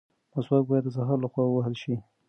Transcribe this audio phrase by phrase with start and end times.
[0.33, 1.95] مسواک باید د سهار لخوا ووهل شي.